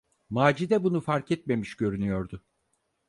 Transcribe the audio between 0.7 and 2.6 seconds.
bunu fark etmemiş görünüyordu.